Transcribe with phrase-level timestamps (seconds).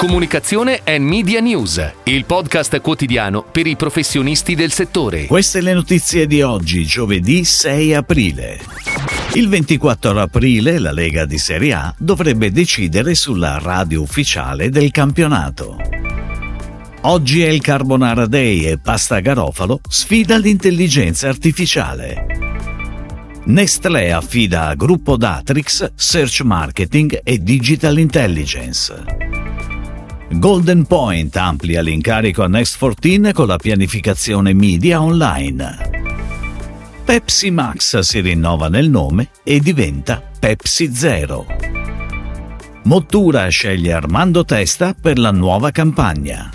[0.00, 5.26] Comunicazione e Media News, il podcast quotidiano per i professionisti del settore.
[5.26, 8.58] Queste le notizie di oggi, giovedì 6 aprile.
[9.34, 15.76] Il 24 aprile la Lega di Serie A dovrebbe decidere sulla radio ufficiale del campionato.
[17.02, 22.24] Oggi è il Carbonara Day e Pasta Garofalo sfida l'intelligenza artificiale.
[23.44, 29.49] Nestlé affida a Gruppo Datrix Search Marketing e Digital Intelligence.
[30.32, 35.90] Golden Point amplia l'incarico a Next 14 con la pianificazione media online.
[37.04, 41.46] Pepsi Max si rinnova nel nome e diventa Pepsi Zero.
[42.84, 46.48] Mottura sceglie Armando Testa per la nuova campagna.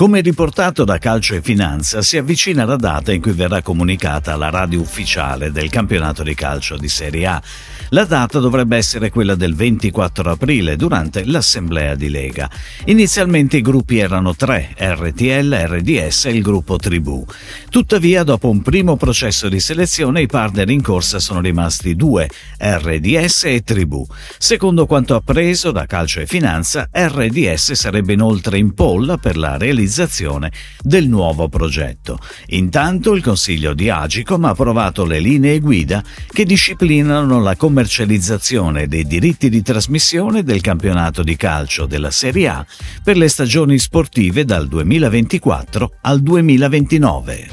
[0.00, 4.48] Come riportato da Calcio e Finanza, si avvicina la data in cui verrà comunicata la
[4.48, 7.42] radio ufficiale del campionato di calcio di Serie A.
[7.90, 12.48] La data dovrebbe essere quella del 24 aprile durante l'assemblea di Lega.
[12.86, 17.22] Inizialmente i gruppi erano tre, RTL, RDS e il gruppo Tribù.
[17.68, 23.44] Tuttavia, dopo un primo processo di selezione, i partner in corsa sono rimasti due, RDS
[23.44, 24.06] e Tribù.
[24.38, 29.88] Secondo quanto appreso da Calcio e Finanza, RDS sarebbe inoltre in polla per la realizzazione
[30.80, 32.18] del nuovo progetto.
[32.48, 39.04] Intanto il Consiglio di Agicom ha approvato le linee guida che disciplinano la commercializzazione dei
[39.04, 42.66] diritti di trasmissione del campionato di calcio della Serie A
[43.02, 47.48] per le stagioni sportive dal 2024 al 2029.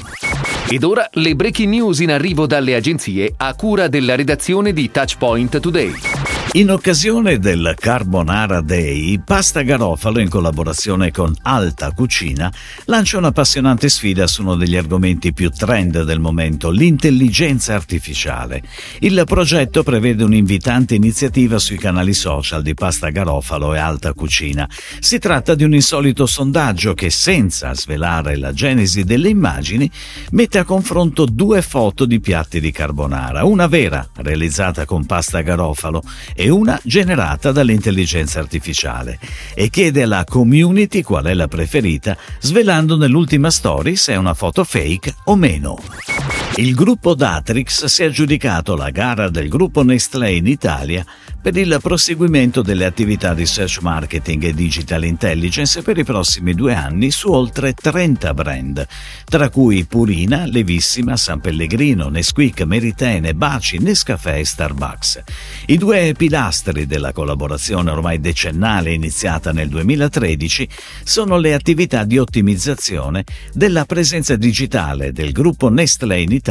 [0.70, 5.60] Ed ora le breaking news in arrivo dalle agenzie a cura della redazione di Touchpoint
[5.60, 6.17] Today.
[6.52, 12.50] In occasione del Carbonara Day, Pasta Garofalo, in collaborazione con Alta Cucina,
[12.86, 18.62] lancia un'appassionante sfida su uno degli argomenti più trend del momento, l'intelligenza artificiale.
[19.00, 24.66] Il progetto prevede un'invitante iniziativa sui canali social di Pasta Garofalo e Alta Cucina.
[25.00, 29.88] Si tratta di un insolito sondaggio che, senza svelare la genesi delle immagini,
[30.30, 36.02] mette a confronto due foto di piatti di carbonara, una vera, realizzata con pasta garofalo,
[36.40, 39.18] e una generata dall'intelligenza artificiale
[39.54, 44.62] e chiede alla community qual è la preferita, svelando nell'ultima story se è una foto
[44.62, 46.37] fake o meno.
[46.58, 51.06] Il gruppo Datrix si è aggiudicato la gara del gruppo Nestlé in Italia
[51.40, 56.74] per il proseguimento delle attività di search marketing e digital intelligence per i prossimi due
[56.74, 58.86] anni su oltre 30 brand,
[59.24, 65.22] tra cui Purina, Levissima, San Pellegrino, Nesquik, Meritene, Baci, Nescafè e Starbucks.
[65.66, 70.68] I due pilastri della collaborazione ormai decennale iniziata nel 2013
[71.04, 76.46] sono le attività di ottimizzazione della presenza digitale del gruppo Nestlé in Italia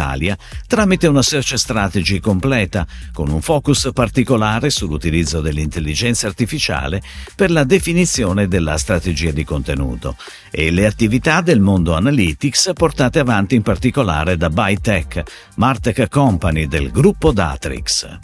[0.68, 7.02] tramite una search strategy completa con un focus particolare sull'utilizzo dell'intelligenza artificiale
[7.36, 10.16] per la definizione della strategia di contenuto
[10.52, 15.24] e le attività del mondo analytics portate avanti in particolare da Bytech,
[15.56, 18.20] Martech Company del gruppo Datrix.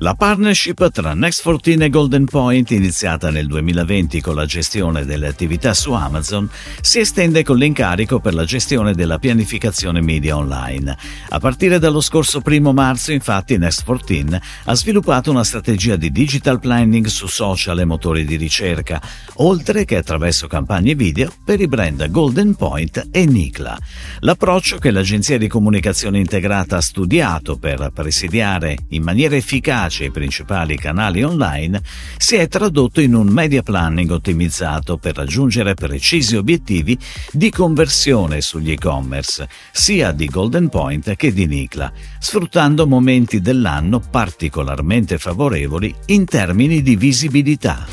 [0.00, 5.74] La partnership tra Next14 e Golden Point, iniziata nel 2020 con la gestione delle attività
[5.74, 6.48] su Amazon,
[6.80, 10.87] si estende con l'incarico per la gestione della pianificazione media online.
[11.30, 17.06] A partire dallo scorso primo marzo, infatti, Next14 ha sviluppato una strategia di digital planning
[17.06, 19.00] su social e motori di ricerca,
[19.36, 23.78] oltre che attraverso campagne video per i brand Golden Point e Nicla.
[24.20, 30.76] L'approccio che l'agenzia di comunicazione integrata ha studiato per presidiare in maniera efficace i principali
[30.76, 31.80] canali online,
[32.16, 36.98] si è tradotto in un media planning ottimizzato per raggiungere precisi obiettivi
[37.30, 45.18] di conversione sugli e-commerce, sia di Golden Point che di Nicla, sfruttando momenti dell'anno particolarmente
[45.18, 47.86] favorevoli in termini di visibilità.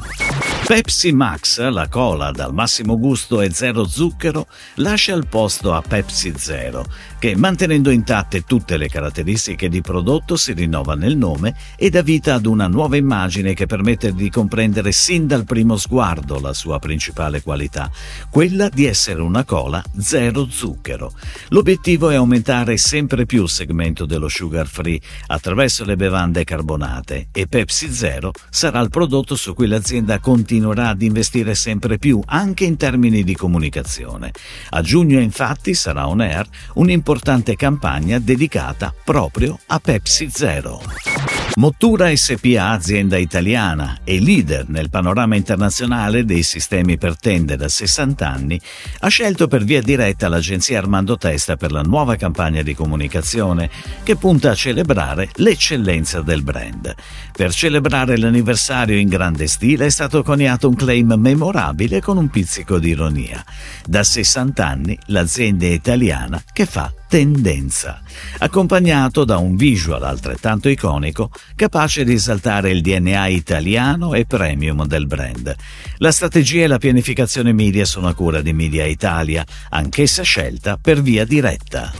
[0.68, 6.34] Pepsi Max, la cola dal massimo gusto e zero zucchero, lascia il posto a Pepsi
[6.36, 6.84] Zero,
[7.20, 12.34] che mantenendo intatte tutte le caratteristiche di prodotto si rinnova nel nome e dà vita
[12.34, 17.44] ad una nuova immagine che permette di comprendere sin dal primo sguardo la sua principale
[17.44, 17.92] qualità,
[18.32, 21.14] quella di essere una cola zero zucchero.
[21.50, 27.46] L'obiettivo è aumentare sempre più il segmento dello sugar free attraverso le bevande carbonate e
[27.46, 32.64] Pepsi Zero sarà il prodotto su cui l'azienda continua continuerà ad investire sempre più anche
[32.64, 34.32] in termini di comunicazione.
[34.70, 41.45] A giugno infatti sarà on air un'importante campagna dedicata proprio a Pepsi Zero.
[41.58, 48.30] Mottura SPA, azienda italiana e leader nel panorama internazionale dei sistemi per tende da 60
[48.30, 48.60] anni,
[49.00, 53.70] ha scelto per via diretta l'agenzia Armando Testa per la nuova campagna di comunicazione
[54.04, 56.94] che punta a celebrare l'eccellenza del brand.
[57.32, 62.80] Per celebrare l'anniversario in grande stile è stato coniato un claim memorabile con un pizzico
[62.80, 63.42] di ironia.
[63.86, 68.02] Da 60 anni l'azienda è italiana che fa tendenza,
[68.40, 75.08] accompagnato da un visual altrettanto iconico capace di esaltare il DNA italiano e premium del
[75.08, 75.56] brand.
[76.00, 81.02] La strategia e la pianificazione media sono a cura di Media Italia, anch'essa scelta per
[81.02, 81.94] via diretta.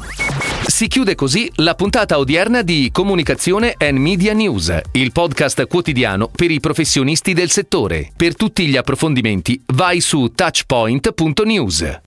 [0.68, 6.52] Si chiude così la puntata odierna di Comunicazione and Media News, il podcast quotidiano per
[6.52, 8.12] i professionisti del settore.
[8.14, 12.04] Per tutti gli approfondimenti vai su touchpoint.news.